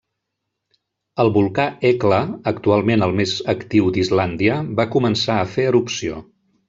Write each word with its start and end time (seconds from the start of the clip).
El 1.23 1.27
volcà 1.35 1.65
Hekla, 1.89 2.21
actualment 2.53 3.07
el 3.09 3.13
més 3.19 3.35
actiu 3.55 3.91
d'Islàndia, 3.99 4.57
va 4.81 4.87
començar 4.97 5.37
a 5.43 5.49
fer 5.53 5.69
erupció. 5.75 6.19